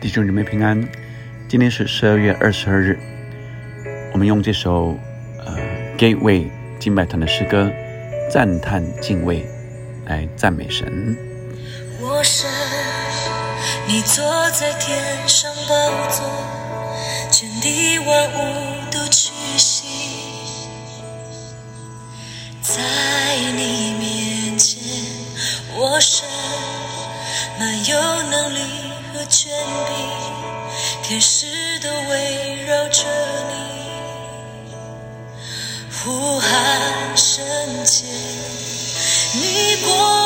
[0.00, 0.80] 弟兄姊妹平安，
[1.48, 2.96] 今天是十二月二十二日，
[4.12, 4.96] 我们用这首
[5.44, 5.56] 呃
[5.98, 6.46] Gateway
[6.78, 7.68] 敬拜团的诗歌
[8.30, 9.44] 赞叹敬畏
[10.06, 11.16] 来赞美神。
[12.00, 12.48] 我神，
[13.88, 14.22] 你坐
[14.52, 16.24] 在天上宝座，
[17.32, 19.84] 天地万物都屈膝，
[22.62, 22.80] 在
[23.56, 24.80] 你面前，
[25.76, 26.24] 我神，
[27.58, 28.60] 满有能力
[29.28, 29.52] 权
[29.86, 29.96] 柄，
[31.02, 33.02] 天使都围绕着
[33.48, 33.52] 你，
[35.92, 36.48] 呼喊
[37.14, 37.44] 圣
[37.84, 38.06] 洁，
[39.34, 40.17] 你过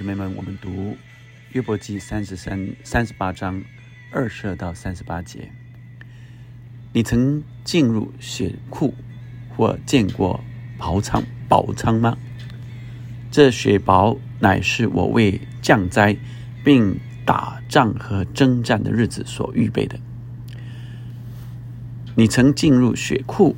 [0.00, 0.96] 姐妹们，我们读
[1.52, 3.62] 约伯记三十三、三十八章
[4.10, 5.52] 二十二到三十八节。
[6.94, 8.94] 你曾进入血库
[9.54, 10.42] 或见过
[10.78, 12.16] 宝仓宝仓吗？
[13.30, 16.16] 这血宝乃是我为降灾
[16.64, 20.00] 并打仗和征战的日子所预备的。
[22.14, 23.54] 你曾进入血库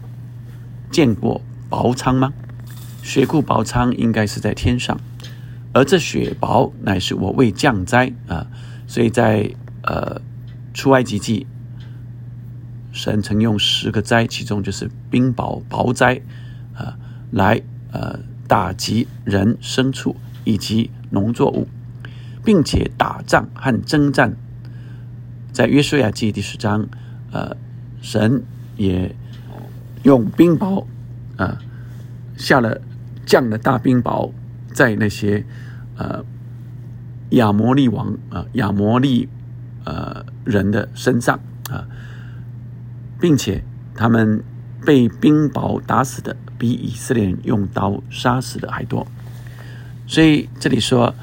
[0.90, 2.32] 见过宝仓吗？
[3.00, 5.00] 血库宝仓应该是在天上。
[5.74, 8.46] 而这雪雹乃是我为降灾啊，
[8.86, 9.50] 所以在
[9.82, 10.20] 呃
[10.74, 11.46] 出埃及记，
[12.92, 16.20] 神曾用十个灾，其中就是冰雹雹灾
[16.74, 16.98] 啊，
[17.30, 21.66] 来呃打击人、牲畜以及农作物，
[22.44, 24.36] 并且打仗和征战。
[25.52, 26.86] 在约书亚记第十章，
[27.30, 27.56] 呃，
[28.02, 28.42] 神
[28.76, 29.14] 也
[30.02, 30.84] 用冰雹
[31.36, 31.58] 啊
[32.36, 32.78] 下了
[33.24, 34.30] 降了大冰雹。
[34.72, 35.44] 在那些
[35.96, 36.24] 呃
[37.30, 39.28] 亚摩利王啊、亚摩利
[39.84, 41.38] 呃人的身上
[41.70, 41.86] 啊，
[43.20, 43.62] 并且
[43.94, 44.42] 他们
[44.84, 49.06] 被冰雹打死的比以色列人用刀杀死的还多。
[50.06, 51.14] 所以这里说，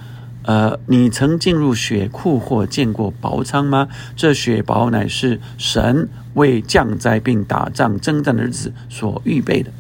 [0.44, 3.88] 呃，你曾进入血库或见过雹仓吗？
[4.16, 9.72] 这血雹乃是神为降灾并打仗征战的日子所预备的。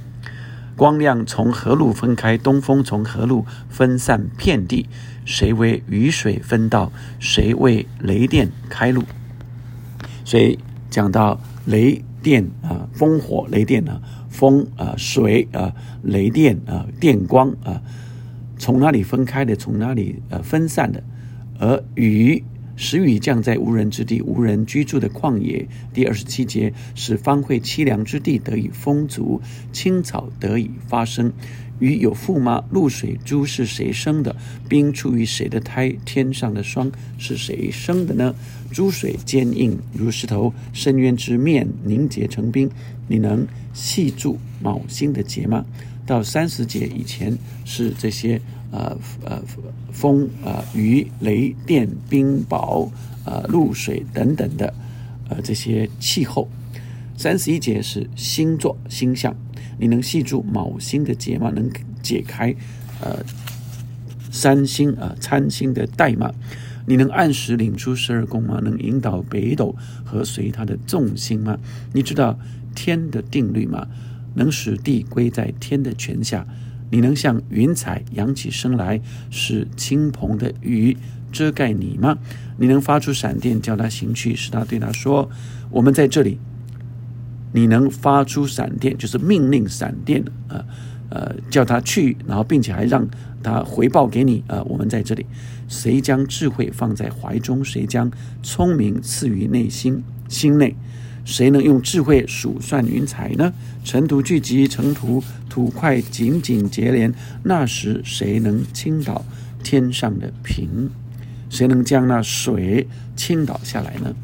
[0.80, 2.38] 光亮从何路分开？
[2.38, 4.88] 东风从何路分散遍地？
[5.26, 6.94] 谁为雨水分道？
[7.20, 9.04] 谁为雷电开路？
[10.24, 10.58] 所以
[10.90, 17.82] 讲到雷电啊，烽火雷电啊，风啊，水啊，雷电啊，电光啊，
[18.58, 19.58] 从哪里分开的？
[19.58, 21.04] 从哪里呃分散的？
[21.60, 22.42] 而雨
[22.80, 25.68] 时雨降在无人之地、无人居住的旷野。
[25.94, 29.42] 第二十七节，使方会凄凉之地得以丰足，
[29.74, 31.34] 青草得以发生，
[31.80, 32.64] 雨有父吗？
[32.72, 34.34] 露水珠是谁生的？
[34.70, 35.94] 冰出于谁的胎？
[36.06, 38.34] 天上的霜是谁生的呢？
[38.72, 42.72] 珠水坚硬如石头，深渊之面凝结成冰。
[43.10, 45.66] 你能系住卯星的结吗？
[46.06, 49.42] 到三十节以前是这些呃呃
[49.92, 52.90] 风啊雨雷电冰雹
[53.26, 54.74] 呃露水等等的
[55.30, 56.48] 呃这些气候。
[57.18, 59.36] 三十一节是星座星象。
[59.78, 61.52] 你能系住卯星的结吗？
[61.56, 61.70] 能
[62.02, 62.54] 解开
[63.02, 63.24] 呃
[64.32, 66.34] 三星啊参星的代码？
[66.86, 68.60] 你能按时领出十二宫吗？
[68.64, 71.58] 能引导北斗和随它的众星吗？
[71.94, 72.38] 你知道
[72.76, 73.88] 天的定律吗？
[74.36, 76.46] 能使地归在天的权下？
[76.90, 79.00] 你能像云彩扬起身来，
[79.30, 80.98] 使轻蓬的雨
[81.32, 82.18] 遮盖你吗？
[82.58, 85.30] 你能发出闪电叫他行去，使他对他说
[85.72, 86.40] ：“我们在这里。”
[87.52, 90.64] 你能发出闪电，就是命令闪电啊，
[91.10, 93.08] 呃，叫他去，然后并且还让
[93.42, 94.62] 他回报给你啊。
[94.64, 95.26] 我们在这里，
[95.68, 97.66] 谁将智慧放在怀中？
[97.66, 98.12] 谁将
[98.44, 100.76] 聪明赐予内心心内？
[101.26, 103.52] 谁能用智慧数算云彩呢？
[103.84, 105.24] 尘土聚集，成土
[105.60, 107.14] 土块紧紧结连。
[107.44, 109.26] 那时谁能倾倒
[109.62, 110.90] 天上的平？
[111.50, 114.16] 谁能将那水倾倒下来呢？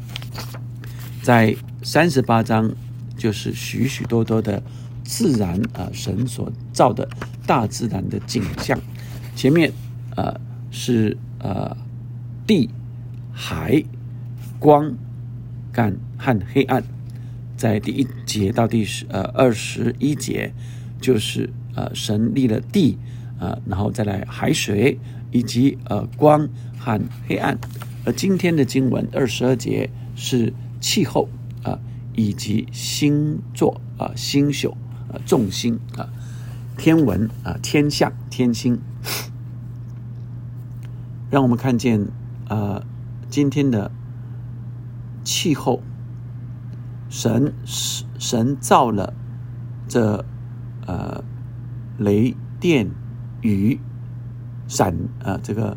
[1.22, 2.74] 在三十八章。
[3.18, 4.62] 就是许许多多的
[5.02, 7.08] 自然啊，神所造的
[7.46, 8.78] 大自然的景象。
[9.34, 9.72] 前面
[10.14, 10.38] 啊
[10.70, 11.74] 是呃
[12.46, 12.68] 地、
[13.32, 13.82] 海、
[14.58, 14.94] 光、
[15.72, 16.84] 干和黑暗，
[17.56, 20.52] 在第一节到第十呃二十一节，
[21.00, 22.98] 就是呃神立了地
[23.38, 24.98] 啊，然后再来海水
[25.30, 26.48] 以及呃光
[26.78, 27.58] 和黑暗。
[28.04, 31.28] 而今天的经文二十二节是气候
[31.62, 31.78] 啊。
[32.18, 34.74] 以及星座啊、星宿
[35.12, 36.08] 啊、众星啊、
[36.78, 38.80] 天文啊、天象、天星，
[41.30, 42.08] 让我们看见
[42.48, 42.82] 啊，
[43.28, 43.90] 今天的
[45.24, 45.82] 气候，
[47.10, 47.52] 神
[48.18, 49.12] 神造了
[49.86, 50.24] 这
[50.86, 51.22] 呃
[51.98, 52.90] 雷电
[53.42, 53.78] 雨
[54.66, 55.76] 闪啊这个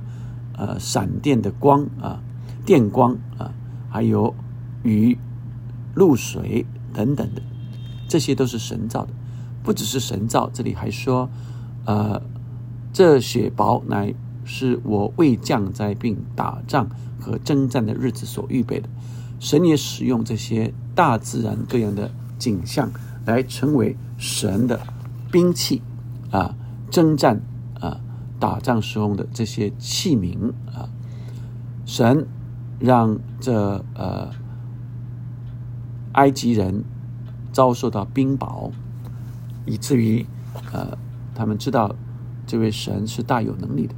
[0.54, 2.22] 呃闪电的光啊
[2.66, 3.52] 电光啊
[3.90, 4.34] 还有
[4.84, 5.18] 雨。
[5.96, 7.42] 露水等等的，
[8.08, 9.14] 这些都是神造的，
[9.64, 10.50] 不只是神造。
[10.54, 11.30] 这里还说，
[11.84, 12.22] 呃，
[12.94, 14.14] 这雪雹乃
[14.46, 16.88] 是我为降灾并打仗
[17.20, 18.88] 和征战的日子所预备的。
[19.40, 22.90] 神也使用这些大自然各样的景象
[23.26, 24.80] 来成为神的
[25.32, 25.82] 兵器
[26.32, 26.56] 啊，
[26.90, 27.42] 征战
[27.80, 28.00] 啊，
[28.40, 30.90] 打仗时用的这些器皿啊，
[31.86, 32.28] 神
[32.80, 34.30] 让这呃。
[36.14, 36.84] 埃及人
[37.54, 38.72] 遭受到冰雹，
[39.66, 40.26] 以至于
[40.74, 40.98] 呃，
[41.36, 41.96] 他们知道
[42.48, 43.94] 这位神是大有能力的。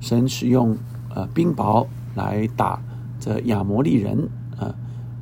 [0.00, 0.78] 神使用
[1.12, 2.80] 呃冰雹来打
[3.18, 4.72] 这亚摩利人啊，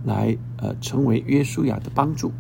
[0.05, 2.31] 来呃成为约书亚的帮助。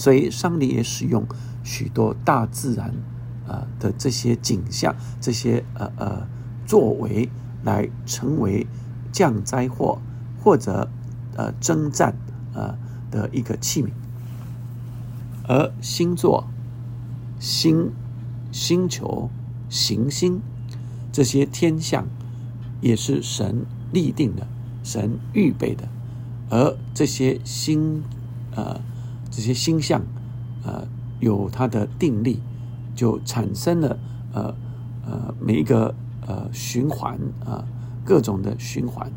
[0.00, 1.24] 所以上帝也使用
[1.62, 2.92] 许多大自然
[3.46, 6.26] 啊的这些景象、这些呃呃
[6.66, 7.28] 作为
[7.62, 8.66] 来成为
[9.12, 10.00] 降灾祸
[10.42, 10.88] 或者。
[11.36, 12.16] 呃，征战
[12.52, 12.76] 呃
[13.10, 13.90] 的一个器皿，
[15.46, 16.44] 而星座、
[17.38, 17.92] 星、
[18.50, 19.30] 星球、
[19.70, 20.42] 行星
[21.12, 22.04] 这些天象，
[22.80, 24.46] 也是神立定的、
[24.82, 25.88] 神预备的。
[26.50, 28.02] 而这些星
[28.56, 28.80] 呃
[29.30, 30.02] 这些星象
[30.64, 30.86] 呃
[31.20, 32.40] 有它的定力，
[32.94, 33.98] 就产生了
[34.32, 34.54] 呃
[35.06, 35.94] 呃每一个
[36.26, 37.64] 呃循环啊
[38.04, 39.10] 各种的循环。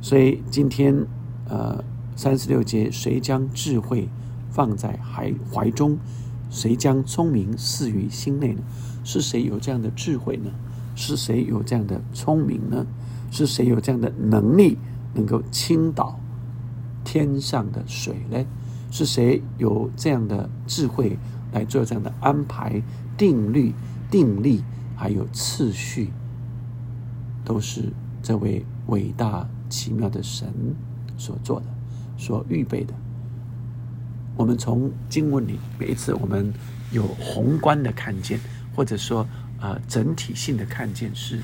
[0.00, 1.06] 所以今天。
[1.50, 1.82] 呃，
[2.14, 4.06] 三十六节，谁将智慧
[4.50, 5.96] 放在怀怀中？
[6.50, 8.60] 谁将聪明赐于心内呢？
[9.02, 10.50] 是谁有这样的智慧呢？
[10.94, 12.86] 是谁有这样的聪明呢？
[13.30, 14.76] 是谁有这样的能力，
[15.14, 16.20] 能够倾倒
[17.02, 18.44] 天上的水呢？
[18.90, 21.18] 是谁有这样的智慧
[21.52, 22.82] 来做这样的安排、
[23.16, 23.72] 定律、
[24.10, 24.62] 定力，
[24.96, 26.10] 还有次序？
[27.44, 27.92] 都是
[28.22, 30.52] 这位伟大奇妙的神。
[31.20, 31.66] 所做的、
[32.16, 32.94] 所预备的，
[34.36, 36.54] 我们从经文里每一次我们
[36.92, 38.38] 有宏观的看见，
[38.76, 39.26] 或者说
[39.58, 41.40] 啊整体性的看见，是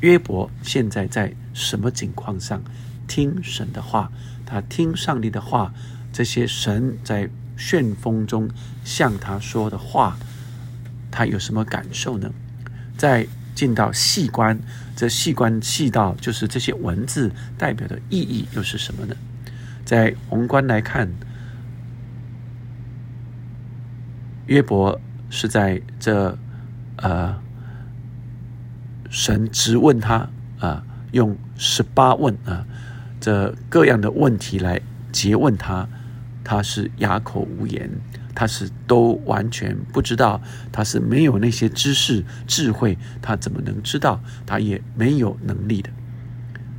[0.00, 2.62] 约伯现在在什么情况上
[3.06, 4.10] 听神的话？
[4.46, 5.74] 他听上帝的话，
[6.12, 8.48] 这些神在旋风中
[8.84, 10.16] 向他说的话，
[11.10, 12.30] 他有什么感受呢？
[12.96, 14.58] 在进到细观，
[14.96, 19.14] 这细观细到就是这些文字代表的意义又是什么呢？
[19.84, 21.10] 在宏观来看，
[24.46, 26.38] 约伯是在这
[26.96, 27.38] 呃，
[29.10, 32.64] 神直问他啊，用十八问啊，
[33.20, 34.80] 这各样的问题来
[35.12, 35.88] 诘问他，
[36.42, 37.90] 他是哑口无言，
[38.34, 40.40] 他是都完全不知道，
[40.72, 44.20] 他是没有那些知识智慧，他怎么能知道？
[44.46, 45.90] 他也没有能力的，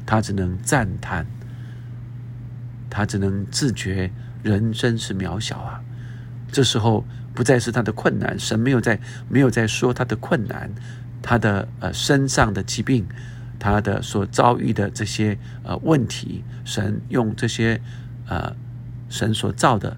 [0.05, 1.25] 他只能赞叹，
[2.89, 4.11] 他只能自觉
[4.43, 5.81] 人真是渺小啊。
[6.51, 7.05] 这时候。
[7.33, 8.99] 不再是他的困难，神没有在
[9.29, 10.69] 没有在说他的困难，
[11.21, 13.07] 他的呃身上的疾病，
[13.57, 17.79] 他的所遭遇的这些呃问题，神用这些
[18.27, 18.53] 呃
[19.11, 19.95] 神所造的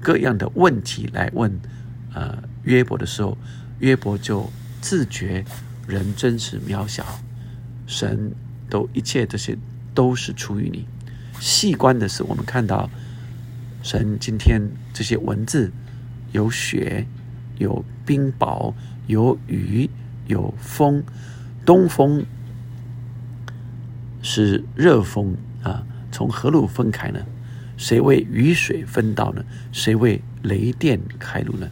[0.00, 1.50] 各样的问题来问
[2.14, 3.36] 呃约伯的时候，
[3.80, 4.48] 约伯就
[4.80, 5.44] 自觉
[5.88, 7.04] 人真是渺小，
[7.88, 8.30] 神
[8.68, 9.58] 都一切这些
[9.92, 10.86] 都是出于你。
[11.40, 12.88] 细观的是，我们看到
[13.82, 14.62] 神今天
[14.92, 15.72] 这些文字。
[16.32, 17.08] 有雪，
[17.58, 18.72] 有冰雹，
[19.08, 19.90] 有雨，
[20.28, 21.02] 有风。
[21.66, 22.24] 东风
[24.22, 27.18] 是热风啊，从何路分开呢？
[27.80, 29.42] 谁为雨水分道呢？
[29.72, 31.66] 谁为雷电开路呢？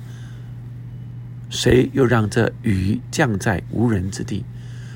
[1.50, 4.42] 谁又让这雨降在无人之地？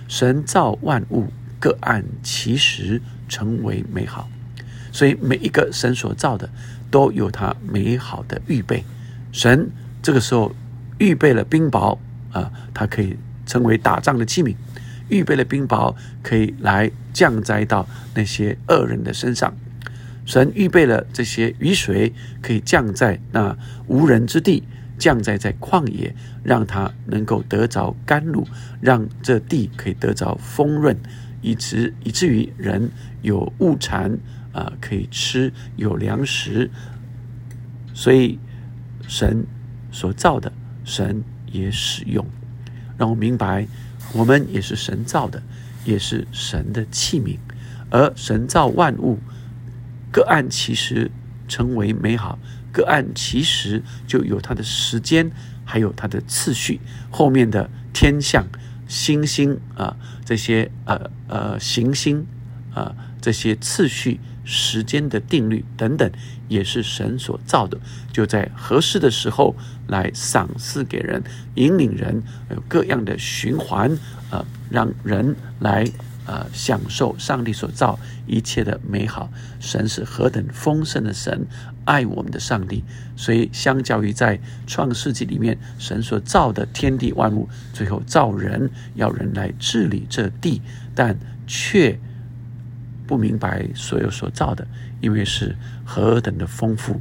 [0.09, 1.27] 神造万物，
[1.61, 4.31] 各按其时成为美好。
[4.91, 6.49] 所以每一个神所造的，
[6.91, 8.83] 都有他美好的预备。
[9.33, 10.55] 神这个时候
[10.99, 11.99] 预备了冰雹
[12.33, 14.55] 啊，它可以成为打仗的器皿；
[15.11, 19.55] 预备了冰雹，可以来降灾到那些恶人的身上。
[20.25, 24.63] 神预备了这些雨水，可以降在那无人之地，
[24.99, 28.47] 降在在旷野，让它能够得着甘露，
[28.81, 30.97] 让这地可以得着丰润，
[31.41, 32.91] 以至以至于人
[33.23, 34.19] 有物产
[34.53, 36.71] 啊，可以吃有粮食。
[37.93, 38.39] 所以。
[39.09, 39.45] 神
[39.91, 40.51] 所造的，
[40.85, 42.25] 神也使用，
[42.97, 43.67] 让我明白，
[44.15, 45.43] 我们也是神造的，
[45.85, 47.37] 也是神的器皿。
[47.91, 49.19] 而神造万物，
[50.13, 51.11] 个案其实
[51.49, 52.39] 成为美好，
[52.71, 55.33] 个案其实就有它的时间，
[55.65, 56.81] 还有它的次序。
[57.11, 58.47] 后面的天象、
[58.87, 62.27] 星星啊，这些呃呃行星
[62.73, 64.21] 啊，这些次序。
[64.45, 66.11] 时间的定律等等，
[66.49, 67.79] 也是神所造的，
[68.13, 69.55] 就在合适的时候
[69.87, 71.23] 来赏赐给人，
[71.55, 73.97] 引领人有各样的循环，
[74.33, 75.87] 呃，让人来
[76.33, 79.31] 呃享受上帝所造一切的美好。
[79.61, 81.47] 神是何等丰盛的神，
[81.85, 82.83] 爱我们的上帝。
[83.17, 90.63] 所以，相较于在创世纪里面神所造的天地万物，最后造人要人来治理这地，
[90.95, 91.99] 但却。
[93.05, 94.67] 不明白所有所造的，
[95.03, 96.99] 因为是何等的丰富，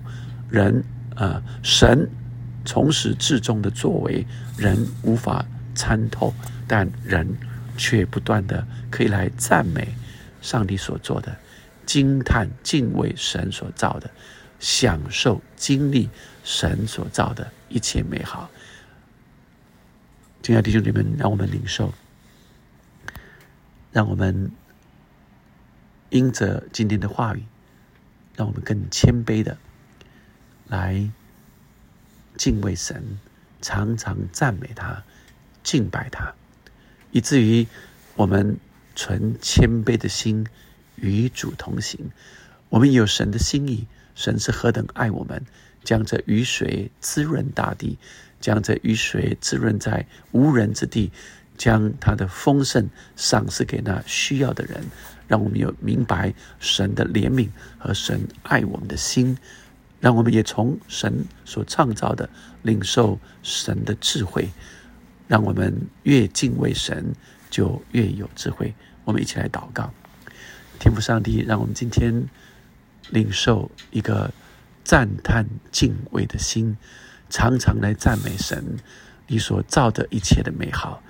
[0.49, 0.83] 人
[1.15, 2.09] 啊，神
[2.65, 4.25] 从始至终的作为，
[4.57, 6.33] 人无法参透，
[6.67, 7.25] 但人
[7.81, 9.95] 却不断的可以来赞美
[10.39, 11.35] 上帝所做的，
[11.87, 14.11] 惊叹敬畏神所造的，
[14.59, 16.07] 享受经历
[16.43, 18.51] 神所造的一切美好。
[20.43, 21.91] 亲爱的弟兄姊妹，让我们领受，
[23.91, 24.51] 让我们。
[26.13, 27.45] 因着今天的话语，
[28.35, 29.57] 让我们更谦卑的
[30.67, 31.09] 来
[32.35, 33.17] 敬畏神，
[33.61, 35.03] 常常赞美他、
[35.63, 36.33] 敬拜他，
[37.11, 37.67] 以至于
[38.15, 38.57] 我们
[38.95, 40.45] 存谦卑的心
[40.95, 42.11] 与主同行。
[42.69, 45.43] 我们有神的心意，神是何等爱我们，
[45.83, 47.97] 将这雨水滋润大地，
[48.39, 51.11] 将这雨水滋润在无人之地，
[51.57, 54.83] 将他的丰盛赏赐给那需要的人。
[55.27, 59.37] 让我们有明白神的怜悯和神爱我们的心，
[60.01, 62.29] 让我们也从神所创造的
[62.63, 64.49] 领受神的智慧，
[65.31, 67.15] 让我们越敬畏神
[67.49, 68.75] 就越有智慧。
[69.05, 69.89] 我们一起来祷告，
[70.77, 72.27] 天父上帝，让我们今天
[73.11, 74.33] 领受一个
[74.83, 76.75] 赞叹敬畏的心，
[77.29, 78.75] 常常来赞美神，
[79.27, 81.01] 你所造的一切的美好，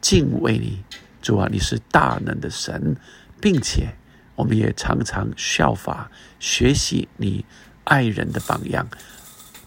[0.00, 0.84] 敬畏你，
[1.20, 2.94] 主啊，你是大能的神。
[3.40, 3.88] 并且，
[4.36, 7.44] 我们也常常效法学习你
[7.82, 8.88] 爱人的榜样，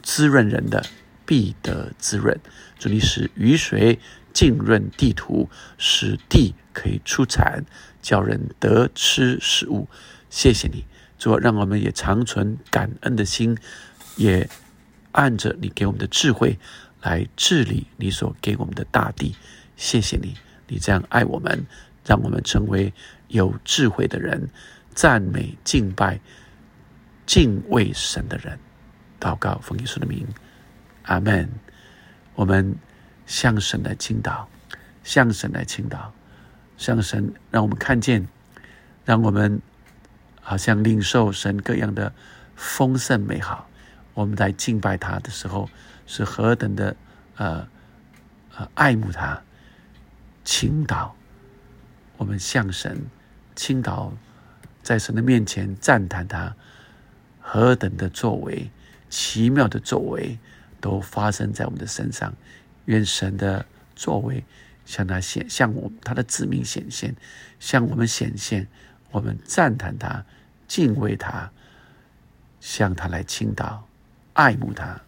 [0.02, 0.86] 滋润人的
[1.26, 2.40] 必得滋润。
[2.78, 4.00] 祝你使雨水
[4.34, 7.64] 浸润地土，使地可以出产，
[8.02, 9.88] 叫人得吃食物。
[10.30, 10.86] 谢谢你，
[11.18, 13.58] 主，让我们也常存感恩的心，
[14.18, 14.50] 也
[15.12, 16.60] 按着你给我们的智慧
[17.02, 19.36] 来治理你所给我们的大地。
[19.76, 20.36] 谢谢你，
[20.68, 21.66] 你这样爱我们，
[22.06, 22.94] 让我们成为。
[23.30, 24.48] 有智慧的人，
[24.94, 26.20] 赞美、敬拜、
[27.26, 28.60] 敬畏神的人，
[29.20, 30.28] 祷告奉耶稣的名，
[31.04, 31.50] 阿门。
[32.36, 32.76] 我们
[33.26, 34.50] 向神来倾倒，
[35.04, 36.14] 向神来倾倒，
[36.78, 38.28] 向神让我们看见，
[39.06, 39.62] 让我们
[40.42, 42.14] 好像领受神各样的
[42.56, 43.70] 丰盛美好。
[44.16, 45.70] 我们在敬拜他的时候，
[46.06, 46.96] 是何等的
[47.38, 47.68] 呃
[48.56, 49.42] 呃爱慕他，
[50.44, 51.16] 倾倒。
[52.18, 53.06] 我们向神
[53.56, 54.14] 倾倒，
[54.82, 56.56] 在神的面前赞叹他
[57.40, 58.70] 何等的作为，
[59.10, 60.38] 奇妙的作为
[60.84, 62.34] 都发生在我们的身上。
[62.86, 64.44] 愿神的作为
[64.86, 67.16] 向他显，向我他的子民显现，
[67.58, 68.68] 向我们显现。
[69.10, 70.26] 我们赞叹他，
[70.68, 71.50] 敬畏他，
[72.60, 73.88] 向他来倾倒。
[74.34, 75.00] 爱慕他。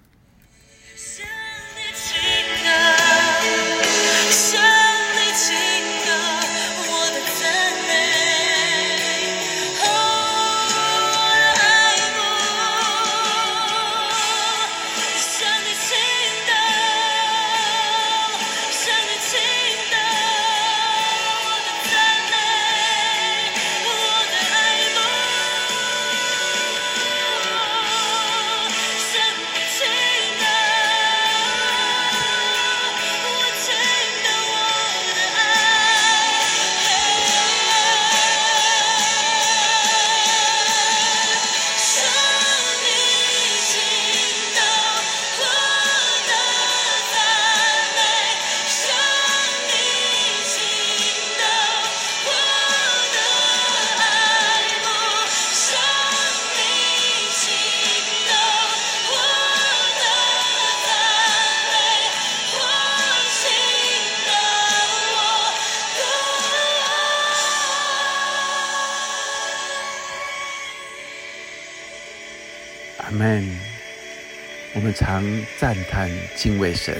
[74.95, 75.23] 常
[75.59, 76.95] 赞叹敬畏神，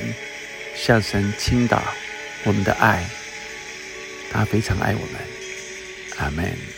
[0.76, 1.82] 向神倾倒
[2.44, 3.06] 我们的爱，
[4.32, 5.22] 他非常爱我们。
[6.18, 6.75] 阿门。